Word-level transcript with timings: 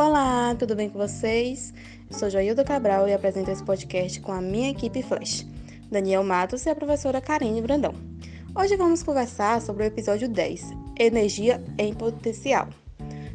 Olá, 0.00 0.56
tudo 0.58 0.74
bem 0.74 0.88
com 0.88 0.98
vocês? 0.98 1.74
Eu 2.10 2.18
sou 2.18 2.30
Joilda 2.30 2.64
Cabral 2.64 3.06
e 3.06 3.12
apresento 3.12 3.50
esse 3.50 3.62
podcast 3.62 4.18
com 4.22 4.32
a 4.32 4.40
minha 4.40 4.70
equipe 4.70 5.02
Flash, 5.02 5.46
Daniel 5.90 6.24
Matos 6.24 6.64
e 6.64 6.70
a 6.70 6.74
professora 6.74 7.20
Karine 7.20 7.60
Brandão. 7.60 7.92
Hoje 8.58 8.78
vamos 8.78 9.02
conversar 9.02 9.60
sobre 9.60 9.84
o 9.84 9.86
episódio 9.86 10.26
10, 10.26 10.70
Energia 10.98 11.62
em 11.76 11.92
Potencial. 11.92 12.70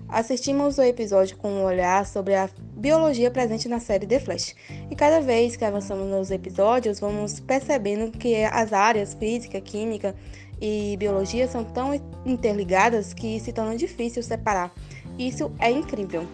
Assistimos 0.09 0.79
o 0.79 0.81
episódio 0.81 1.37
com 1.37 1.51
um 1.51 1.63
olhar 1.63 2.03
sobre 2.07 2.33
a 2.33 2.49
biologia 2.75 3.29
presente 3.29 3.69
na 3.69 3.79
série 3.79 4.07
The 4.07 4.19
Flash. 4.19 4.55
E 4.89 4.95
cada 4.95 5.21
vez 5.21 5.55
que 5.55 5.65
avançamos 5.65 6.09
nos 6.09 6.31
episódios, 6.31 6.99
vamos 6.99 7.39
percebendo 7.39 8.09
que 8.09 8.43
as 8.43 8.73
áreas 8.73 9.13
física, 9.13 9.61
química 9.61 10.15
e 10.59 10.97
biologia 10.97 11.47
são 11.47 11.63
tão 11.63 11.93
interligadas 12.25 13.13
que 13.13 13.39
se 13.39 13.53
torna 13.53 13.77
difícil 13.77 14.23
separar. 14.23 14.73
Isso 15.15 15.51
é 15.59 15.69
incrível. 15.69 16.27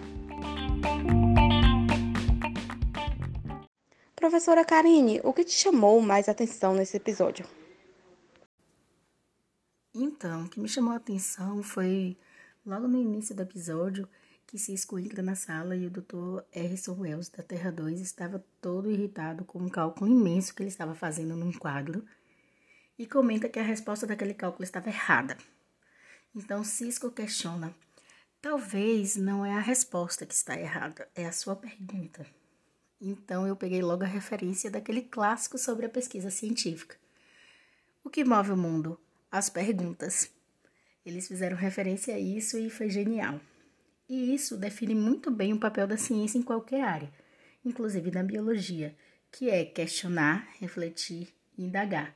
Professora 4.16 4.63
Karine, 4.63 5.20
o 5.23 5.34
que 5.34 5.44
te 5.44 5.53
chamou 5.53 6.02
mais 6.02 6.30
atenção 6.30 6.73
nesse 6.73 6.98
episódio? 6.98 7.45
Então, 9.94 10.45
o 10.45 10.49
que 10.49 10.59
me 10.59 10.70
chamou 10.70 10.94
a 10.94 10.98
atenção 10.98 11.62
foi 11.62 12.17
logo 12.66 12.88
no 12.88 12.98
início 12.98 13.36
do 13.36 13.41
episódio 13.41 14.08
que 14.48 14.58
se 14.58 14.73
entra 14.99 15.22
na 15.22 15.34
sala 15.34 15.75
e 15.75 15.86
o 15.86 15.89
Dr. 15.89 16.44
Harrison 16.52 17.00
Wells, 17.00 17.30
da 17.30 17.41
Terra 17.41 17.72
2, 17.72 18.02
estava 18.02 18.44
todo 18.59 18.91
irritado 18.91 19.45
com 19.45 19.59
um 19.59 19.70
cálculo 19.70 20.11
imenso 20.11 20.53
que 20.53 20.61
ele 20.61 20.70
estava 20.70 20.94
fazendo 20.94 21.36
num 21.36 21.53
quadro 21.53 22.05
e 23.00 23.08
comenta 23.08 23.48
que 23.48 23.59
a 23.59 23.63
resposta 23.63 24.05
daquele 24.05 24.34
cálculo 24.34 24.63
estava 24.63 24.89
errada. 24.89 25.38
Então 26.36 26.63
Cisco 26.63 27.09
questiona: 27.11 27.73
talvez 28.41 29.16
não 29.16 29.45
é 29.45 29.53
a 29.53 29.59
resposta 29.59 30.25
que 30.25 30.34
está 30.34 30.59
errada, 30.59 31.08
é 31.16 31.25
a 31.25 31.31
sua 31.31 31.56
pergunta. 31.56 32.25
Então 33.00 33.48
eu 33.48 33.56
peguei 33.56 33.81
logo 33.81 34.03
a 34.03 34.08
referência 34.08 34.70
daquele 34.70 35.02
clássico 35.02 35.58
sobre 35.58 35.86
a 35.86 35.89
pesquisa 35.89 36.30
científica. 36.30 36.95
O 38.03 38.09
que 38.09 38.23
move 38.23 38.52
o 38.52 38.58
mundo? 38.58 39.00
As 39.31 39.50
perguntas. 39.50 40.31
Eles 41.06 41.28
fizeram 41.28 41.56
referência 41.56 42.16
a 42.16 42.20
isso 42.20 42.58
e 42.58 42.70
foi 42.70 42.89
genial. 42.89 43.39
E 44.09 44.33
isso 44.33 44.58
define 44.58 44.94
muito 44.94 45.31
bem 45.31 45.53
o 45.53 45.59
papel 45.59 45.88
da 45.88 45.98
ciência 45.98 46.38
em 46.38 46.44
qualquer 46.44 46.83
área, 46.83 47.11
inclusive 47.64 48.11
na 48.11 48.22
biologia, 48.22 48.95
que 49.31 49.50
é 49.50 49.64
questionar, 49.64 50.48
refletir 50.59 51.30
e 51.58 51.64
indagar. 51.64 52.16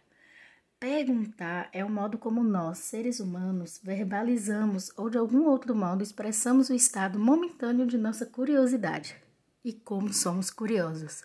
Perguntar 0.79 1.69
é 1.71 1.85
o 1.85 1.89
modo 1.89 2.17
como 2.17 2.43
nós, 2.43 2.79
seres 2.79 3.19
humanos, 3.19 3.79
verbalizamos 3.81 4.91
ou 4.97 5.09
de 5.09 5.17
algum 5.17 5.45
outro 5.45 5.73
modo 5.73 6.03
expressamos 6.03 6.69
o 6.69 6.73
estado 6.73 7.17
momentâneo 7.17 7.87
de 7.87 7.97
nossa 7.97 8.25
curiosidade. 8.25 9.15
E 9.63 9.71
como 9.71 10.13
somos 10.13 10.49
curiosos. 10.49 11.23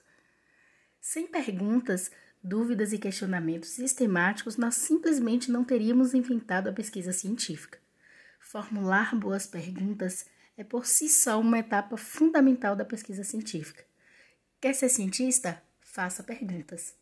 Sem 1.00 1.26
perguntas, 1.26 2.10
dúvidas 2.42 2.92
e 2.92 2.98
questionamentos 2.98 3.70
sistemáticos, 3.70 4.56
nós 4.56 4.76
simplesmente 4.76 5.50
não 5.50 5.64
teríamos 5.64 6.14
inventado 6.14 6.68
a 6.68 6.72
pesquisa 6.72 7.12
científica. 7.12 7.78
Formular 8.38 9.14
boas 9.16 9.46
perguntas 9.46 10.26
é 10.56 10.62
por 10.62 10.86
si 10.86 11.08
só 11.08 11.40
uma 11.40 11.58
etapa 11.58 11.96
fundamental 11.96 12.76
da 12.76 12.84
pesquisa 12.84 13.24
científica. 13.24 13.84
Quer 14.60 14.74
ser 14.74 14.88
cientista? 14.88 15.60
Faça 15.80 16.22
perguntas. 16.22 16.99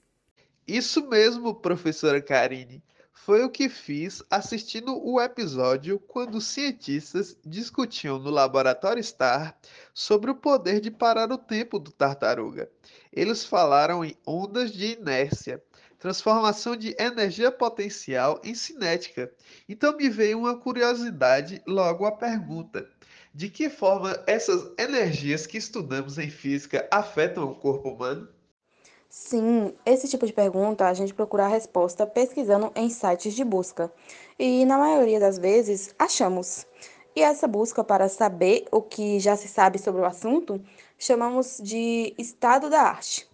Isso 0.68 1.08
mesmo, 1.08 1.54
professora 1.54 2.20
Karine. 2.20 2.84
Foi 3.10 3.42
o 3.42 3.48
que 3.48 3.70
fiz 3.70 4.22
assistindo 4.30 5.02
o 5.02 5.18
episódio 5.18 5.98
quando 5.98 6.42
cientistas 6.42 7.34
discutiam 7.42 8.18
no 8.18 8.28
Laboratório 8.28 9.02
Star 9.02 9.56
sobre 9.94 10.30
o 10.30 10.34
poder 10.34 10.78
de 10.82 10.90
parar 10.90 11.32
o 11.32 11.38
tempo 11.38 11.78
do 11.78 11.90
tartaruga. 11.90 12.70
Eles 13.10 13.46
falaram 13.46 14.04
em 14.04 14.14
ondas 14.26 14.70
de 14.70 14.98
inércia, 14.98 15.62
transformação 15.98 16.76
de 16.76 16.94
energia 16.98 17.50
potencial 17.50 18.38
em 18.44 18.54
cinética. 18.54 19.32
Então 19.66 19.96
me 19.96 20.10
veio 20.10 20.38
uma 20.38 20.58
curiosidade, 20.58 21.62
logo 21.66 22.04
a 22.04 22.12
pergunta: 22.12 22.86
de 23.34 23.48
que 23.48 23.70
forma 23.70 24.22
essas 24.26 24.70
energias 24.78 25.46
que 25.46 25.56
estudamos 25.56 26.18
em 26.18 26.28
física 26.28 26.86
afetam 26.90 27.44
o 27.44 27.54
corpo 27.54 27.88
humano? 27.88 28.28
Sim, 29.20 29.74
esse 29.84 30.08
tipo 30.08 30.24
de 30.24 30.32
pergunta 30.32 30.86
a 30.86 30.94
gente 30.94 31.12
procura 31.12 31.44
a 31.44 31.48
resposta 31.48 32.06
pesquisando 32.06 32.72
em 32.74 32.88
sites 32.88 33.34
de 33.34 33.44
busca. 33.44 33.92
E 34.38 34.64
na 34.64 34.78
maioria 34.78 35.18
das 35.20 35.38
vezes 35.38 35.94
achamos. 35.98 36.66
E 37.16 37.20
essa 37.20 37.46
busca 37.46 37.82
para 37.84 38.08
saber 38.08 38.66
o 38.70 38.80
que 38.80 39.18
já 39.18 39.36
se 39.36 39.48
sabe 39.48 39.78
sobre 39.78 40.00
o 40.00 40.04
assunto 40.04 40.62
chamamos 40.96 41.60
de 41.62 42.14
estado 42.16 42.70
da 42.70 42.80
arte, 42.80 43.28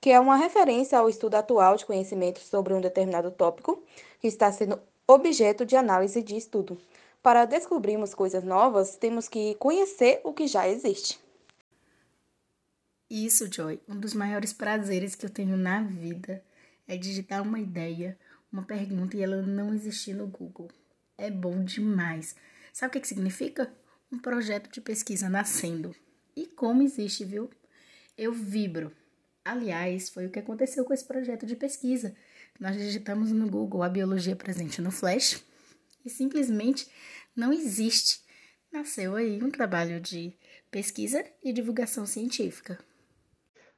que 0.00 0.10
é 0.10 0.20
uma 0.20 0.36
referência 0.36 0.98
ao 0.98 1.08
estudo 1.08 1.34
atual 1.34 1.74
de 1.74 1.86
conhecimento 1.86 2.38
sobre 2.40 2.74
um 2.74 2.80
determinado 2.80 3.30
tópico 3.30 3.82
que 4.20 4.28
está 4.28 4.52
sendo 4.52 4.78
objeto 5.08 5.64
de 5.64 5.74
análise 5.74 6.22
de 6.22 6.36
estudo. 6.36 6.78
Para 7.22 7.46
descobrirmos 7.46 8.14
coisas 8.14 8.44
novas, 8.44 8.94
temos 8.94 9.26
que 9.26 9.54
conhecer 9.56 10.20
o 10.22 10.32
que 10.34 10.46
já 10.46 10.68
existe. 10.68 11.18
Isso, 13.10 13.52
Joy, 13.52 13.80
um 13.88 13.98
dos 13.98 14.14
maiores 14.14 14.52
prazeres 14.52 15.16
que 15.16 15.26
eu 15.26 15.30
tenho 15.30 15.56
na 15.56 15.82
vida 15.82 16.44
é 16.86 16.96
digitar 16.96 17.42
uma 17.42 17.58
ideia, 17.58 18.16
uma 18.52 18.62
pergunta 18.62 19.16
e 19.16 19.20
ela 19.20 19.42
não 19.42 19.74
existir 19.74 20.14
no 20.14 20.28
Google. 20.28 20.70
É 21.18 21.28
bom 21.28 21.64
demais. 21.64 22.36
Sabe 22.72 22.90
o 22.90 22.92
que, 22.92 23.00
que 23.00 23.08
significa? 23.08 23.74
Um 24.12 24.18
projeto 24.20 24.70
de 24.70 24.80
pesquisa 24.80 25.28
nascendo. 25.28 25.92
E 26.36 26.46
como 26.46 26.82
existe, 26.82 27.24
viu? 27.24 27.50
Eu 28.16 28.32
vibro. 28.32 28.92
Aliás, 29.44 30.08
foi 30.08 30.26
o 30.26 30.30
que 30.30 30.38
aconteceu 30.38 30.84
com 30.84 30.94
esse 30.94 31.04
projeto 31.04 31.44
de 31.44 31.56
pesquisa. 31.56 32.14
Nós 32.60 32.76
digitamos 32.76 33.32
no 33.32 33.50
Google 33.50 33.82
a 33.82 33.88
biologia 33.88 34.36
presente 34.36 34.80
no 34.80 34.92
Flash 34.92 35.44
e 36.04 36.08
simplesmente 36.08 36.88
não 37.34 37.52
existe. 37.52 38.20
Nasceu 38.70 39.16
aí 39.16 39.42
um 39.42 39.50
trabalho 39.50 40.00
de 40.00 40.32
pesquisa 40.70 41.24
e 41.42 41.52
divulgação 41.52 42.06
científica. 42.06 42.78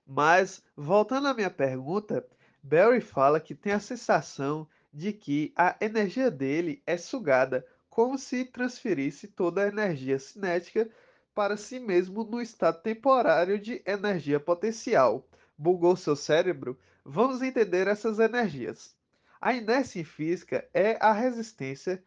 Mas, 0.07 0.63
voltando 0.77 1.29
à 1.29 1.35
minha 1.35 1.51
pergunta, 1.51 2.27
Barry 2.63 3.01
fala 3.01 3.41
que 3.41 3.55
tem 3.55 3.73
a 3.73 3.81
sensação 3.81 4.69
de 4.93 5.13
que 5.13 5.53
a 5.57 5.77
energia 5.81 6.31
dele 6.31 6.83
é 6.87 6.97
sugada, 6.97 7.67
como 7.89 8.19
se 8.19 8.45
transferisse 8.45 9.29
toda 9.29 9.63
a 9.63 9.69
energia 9.69 10.19
cinética 10.19 10.89
para 11.35 11.57
si 11.57 11.79
mesmo 11.79 12.25
no 12.25 12.41
estado 12.41 12.81
temporário 12.83 13.59
de 13.59 13.83
energia 13.87 14.39
potencial. 14.39 15.27
Bugou 15.57 15.97
seu 15.97 16.17
cérebro? 16.17 16.79
Vamos 17.05 17.43
entender 17.43 17.89
essas 17.89 18.19
energias. 18.19 18.95
A 19.41 19.55
inércia 19.55 20.01
em 20.01 20.05
física 20.05 20.69
é 20.73 20.97
a 21.01 21.13
resistência 21.13 22.03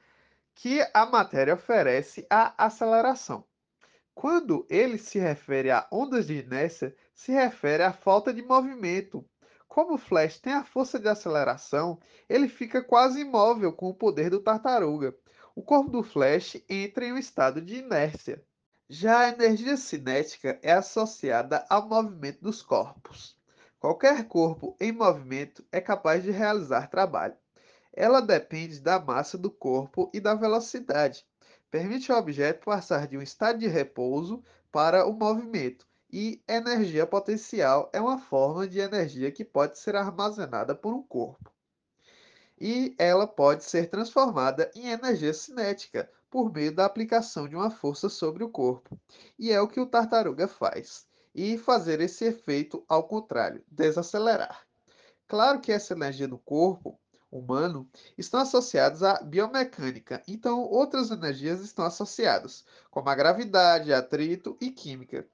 que 0.53 0.79
a 0.93 1.05
matéria 1.05 1.53
oferece 1.53 2.25
à 2.29 2.65
aceleração. 2.65 3.43
Quando 4.15 4.65
ele 4.69 4.97
se 4.97 5.19
refere 5.19 5.69
a 5.69 5.85
ondas 5.91 6.25
de 6.25 6.35
inércia, 6.35 6.95
se 7.13 7.33
refere 7.33 7.83
à 7.83 7.91
falta 7.91 8.33
de 8.33 8.41
movimento. 8.41 9.27
Como 9.67 9.95
o 9.95 9.97
Flash 9.97 10.39
tem 10.39 10.53
a 10.53 10.63
força 10.63 10.97
de 10.97 11.09
aceleração, 11.09 11.99
ele 12.29 12.47
fica 12.47 12.81
quase 12.81 13.19
imóvel 13.19 13.73
com 13.73 13.89
o 13.89 13.93
poder 13.93 14.29
do 14.29 14.39
tartaruga. 14.39 15.13
O 15.53 15.61
corpo 15.61 15.91
do 15.91 16.01
Flash 16.01 16.55
entra 16.69 17.05
em 17.05 17.11
um 17.11 17.17
estado 17.17 17.61
de 17.61 17.75
inércia. 17.75 18.41
Já 18.87 19.19
a 19.19 19.29
energia 19.29 19.75
cinética 19.75 20.57
é 20.63 20.71
associada 20.71 21.65
ao 21.69 21.85
movimento 21.85 22.41
dos 22.41 22.61
corpos. 22.61 23.35
Qualquer 23.81 24.29
corpo 24.29 24.77
em 24.79 24.93
movimento 24.93 25.61
é 25.73 25.81
capaz 25.81 26.23
de 26.23 26.31
realizar 26.31 26.89
trabalho. 26.89 27.35
Ela 27.91 28.21
depende 28.21 28.79
da 28.79 28.97
massa 28.97 29.37
do 29.37 29.51
corpo 29.51 30.09
e 30.13 30.21
da 30.21 30.35
velocidade. 30.35 31.25
Permite 31.69 32.11
ao 32.11 32.19
objeto 32.19 32.65
passar 32.65 33.07
de 33.07 33.17
um 33.17 33.21
estado 33.21 33.59
de 33.59 33.67
repouso 33.67 34.43
para 34.71 35.05
o 35.05 35.13
movimento. 35.13 35.87
E 36.11 36.41
energia 36.47 37.05
potencial 37.05 37.89
é 37.91 37.99
uma 37.99 38.17
forma 38.17 38.67
de 38.67 38.79
energia 38.79 39.31
que 39.31 39.43
pode 39.43 39.77
ser 39.77 39.95
armazenada 39.95 40.73
por 40.73 40.93
um 40.93 41.03
corpo. 41.03 41.51
E 42.59 42.95
ela 42.97 43.27
pode 43.27 43.65
ser 43.65 43.89
transformada 43.89 44.71
em 44.75 44.87
energia 44.87 45.33
cinética 45.33 46.09
por 46.29 46.53
meio 46.53 46.73
da 46.73 46.85
aplicação 46.85 47.47
de 47.47 47.55
uma 47.55 47.69
força 47.69 48.07
sobre 48.07 48.43
o 48.43 48.49
corpo. 48.49 48.99
E 49.37 49.51
é 49.51 49.59
o 49.59 49.67
que 49.67 49.79
o 49.79 49.85
tartaruga 49.85 50.47
faz. 50.47 51.05
E 51.33 51.57
fazer 51.57 51.99
esse 51.99 52.25
efeito 52.25 52.85
ao 52.87 53.07
contrário, 53.07 53.61
desacelerar. 53.69 54.65
Claro 55.27 55.59
que 55.59 55.71
essa 55.71 55.93
energia 55.93 56.27
do 56.27 56.37
corpo 56.37 56.99
humano 57.31 57.89
estão 58.17 58.39
associados 58.39 59.03
à 59.03 59.21
biomecânica, 59.21 60.21
então 60.27 60.61
outras 60.61 61.11
energias 61.11 61.61
estão 61.61 61.85
associadas, 61.85 62.65
como 62.89 63.09
a 63.09 63.15
gravidade, 63.15 63.93
atrito 63.93 64.57
e 64.61 64.71
química, 64.71 65.27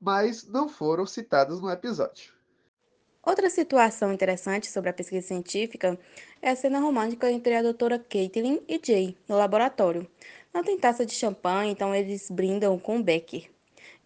mas 0.00 0.46
não 0.46 0.68
foram 0.68 1.06
citadas 1.06 1.60
no 1.60 1.70
episódio. 1.70 2.32
Outra 3.22 3.48
situação 3.48 4.12
interessante 4.12 4.70
sobre 4.70 4.90
a 4.90 4.92
pesquisa 4.92 5.26
científica 5.26 5.98
é 6.42 6.50
a 6.50 6.56
cena 6.56 6.78
romântica 6.78 7.30
entre 7.30 7.54
a 7.54 7.62
doutora 7.62 7.98
Caitlin 7.98 8.62
e 8.68 8.78
Jay 8.84 9.16
no 9.26 9.36
laboratório. 9.36 10.06
Não 10.52 10.62
tem 10.62 10.78
taça 10.78 11.06
de 11.06 11.14
champanhe, 11.14 11.72
então 11.72 11.94
eles 11.94 12.30
brindam 12.30 12.78
com 12.78 13.02
Becker. 13.02 13.50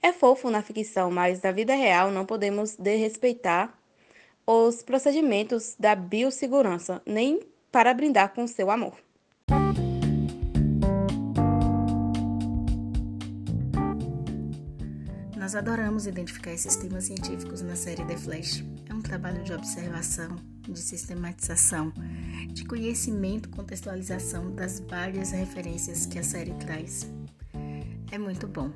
É 0.01 0.13
fofo 0.13 0.49
na 0.51 0.63
ficção, 0.63 1.11
mas 1.11 1.43
na 1.43 1.51
vida 1.51 1.75
real 1.75 2.13
não 2.13 2.25
podemos 2.25 2.77
desrespeitar 2.77 3.78
os 4.51 4.83
procedimentos 4.83 5.77
da 5.79 5.95
biossegurança, 5.95 7.03
nem 7.05 7.41
para 7.71 7.93
brindar 7.93 8.33
com 8.33 8.47
seu 8.47 8.71
amor. 8.71 8.95
Nós 15.37 15.55
adoramos 15.55 16.07
identificar 16.07 16.53
esses 16.53 16.77
temas 16.77 17.05
científicos 17.05 17.61
na 17.61 17.77
série 17.77 18.03
The 18.07 18.17
Flash. 18.17 18.65
É 18.89 18.95
um 18.95 19.03
trabalho 19.03 19.43
de 19.45 19.53
observação, 19.53 20.37
de 20.63 20.81
sistematização, 20.81 21.93
de 22.49 22.65
conhecimento, 22.65 23.51
contextualização 23.51 24.51
das 24.55 24.81
várias 24.81 25.31
referências 25.31 26.07
que 26.07 26.19
a 26.19 26.23
série 26.23 26.55
traz. 26.55 27.07
É 28.11 28.17
muito 28.17 28.47
bom. 28.47 28.73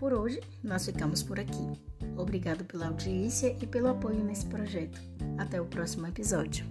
Por 0.00 0.14
hoje, 0.14 0.40
nós 0.64 0.86
ficamos 0.86 1.22
por 1.22 1.38
aqui. 1.38 1.78
Obrigado 2.16 2.64
pela 2.64 2.86
audiência 2.86 3.54
e 3.60 3.66
pelo 3.66 3.86
apoio 3.86 4.24
nesse 4.24 4.46
projeto. 4.46 4.98
Até 5.38 5.60
o 5.60 5.66
próximo 5.66 6.06
episódio. 6.06 6.64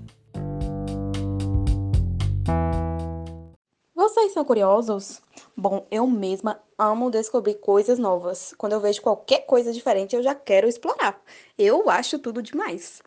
Vocês 3.94 4.34
são 4.34 4.44
curiosos? 4.44 5.22
Bom, 5.56 5.86
eu 5.92 6.08
mesma 6.08 6.60
amo 6.76 7.12
descobrir 7.12 7.60
coisas 7.60 8.00
novas. 8.00 8.56
Quando 8.58 8.74
eu 8.74 8.82
vejo 8.82 9.04
qualquer 9.04 9.46
coisa 9.46 9.72
diferente, 9.72 10.16
eu 10.16 10.24
já 10.24 10.34
quero 10.34 10.68
explorar. 10.68 11.22
Eu 11.56 11.88
acho 11.88 12.18
tudo 12.18 12.42
demais. 12.42 13.00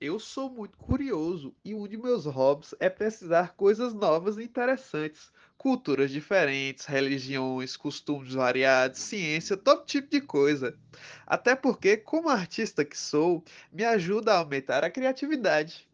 Eu 0.00 0.20
sou 0.20 0.48
muito 0.48 0.78
curioso 0.78 1.52
e 1.64 1.74
um 1.74 1.88
de 1.88 1.96
meus 1.96 2.26
hobbies 2.26 2.76
é 2.78 2.88
pesquisar 2.88 3.56
coisas 3.56 3.92
novas 3.92 4.36
e 4.36 4.44
interessantes. 4.44 5.32
Culturas 5.66 6.12
diferentes, 6.12 6.86
religiões, 6.86 7.76
costumes 7.76 8.34
variados, 8.34 9.00
ciência, 9.00 9.56
todo 9.56 9.84
tipo 9.84 10.08
de 10.08 10.20
coisa. 10.20 10.78
Até 11.26 11.56
porque, 11.56 11.96
como 11.96 12.28
artista 12.28 12.84
que 12.84 12.96
sou, 12.96 13.44
me 13.72 13.84
ajuda 13.84 14.32
a 14.32 14.38
aumentar 14.38 14.84
a 14.84 14.90
criatividade. 14.90 15.84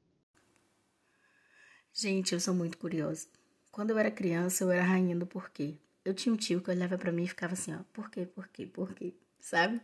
Gente, 1.90 2.34
eu 2.34 2.40
sou 2.40 2.52
muito 2.52 2.76
curiosa. 2.76 3.26
Quando 3.70 3.92
eu 3.92 3.98
era 3.98 4.10
criança, 4.10 4.62
eu 4.62 4.70
era 4.70 4.82
rainha 4.82 5.16
do 5.16 5.26
porquê. 5.26 5.78
Eu 6.04 6.12
tinha 6.12 6.34
um 6.34 6.36
tio 6.36 6.60
que 6.60 6.68
olhava 6.68 6.98
para 6.98 7.10
mim 7.10 7.24
e 7.24 7.28
ficava 7.28 7.54
assim, 7.54 7.74
ó, 7.74 7.78
por 7.94 8.10
quê, 8.10 8.26
por 8.26 8.48
quê, 8.48 8.66
por 8.66 8.92
quê, 8.92 9.14
sabe? 9.40 9.80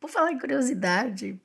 Por 0.00 0.08
falar 0.08 0.32
em 0.32 0.38
curiosidade, 0.38 1.38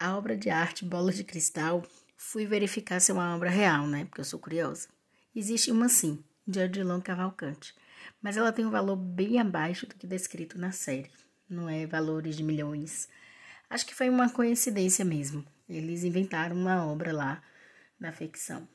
a 0.00 0.18
obra 0.18 0.36
de 0.36 0.50
arte 0.50 0.84
Bola 0.84 1.12
de 1.12 1.22
Cristal, 1.22 1.84
fui 2.16 2.44
verificar 2.44 2.98
se 2.98 3.12
é 3.12 3.14
uma 3.14 3.36
obra 3.36 3.50
real, 3.50 3.86
né? 3.86 4.04
Porque 4.06 4.20
eu 4.20 4.24
sou 4.24 4.40
curiosa. 4.40 4.88
Existe 5.32 5.70
uma 5.70 5.88
sim, 5.88 6.24
de 6.46 6.60
Odilon 6.60 7.00
Cavalcante, 7.00 7.74
mas 8.22 8.36
ela 8.36 8.52
tem 8.52 8.64
um 8.64 8.70
valor 8.70 8.96
bem 8.96 9.40
abaixo 9.40 9.86
do 9.86 9.94
que 9.94 10.06
descrito 10.06 10.58
na 10.58 10.70
série. 10.70 11.10
Não 11.48 11.68
é 11.68 11.86
valores 11.86 12.36
de 12.36 12.42
milhões. 12.42 13.08
Acho 13.68 13.86
que 13.86 13.94
foi 13.94 14.08
uma 14.08 14.30
coincidência 14.30 15.04
mesmo. 15.04 15.44
Eles 15.68 16.04
inventaram 16.04 16.56
uma 16.56 16.86
obra 16.86 17.12
lá 17.12 17.42
na 17.98 18.12
ficção. 18.12 18.68